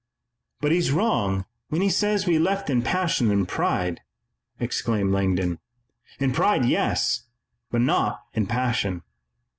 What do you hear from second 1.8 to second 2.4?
he says we